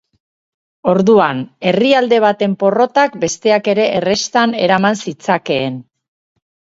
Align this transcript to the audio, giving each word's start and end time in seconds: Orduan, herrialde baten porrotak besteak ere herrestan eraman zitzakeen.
Orduan, 0.91 1.41
herrialde 1.71 2.17
baten 2.23 2.55
porrotak 2.63 3.17
besteak 3.25 3.69
ere 3.75 3.85
herrestan 3.99 4.57
eraman 4.69 4.97
zitzakeen. 5.05 5.77